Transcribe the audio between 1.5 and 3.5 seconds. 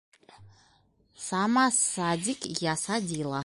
садик я садила